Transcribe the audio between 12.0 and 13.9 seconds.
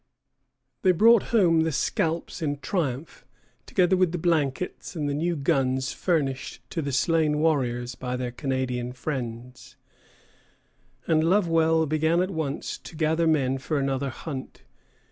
at once to gather men for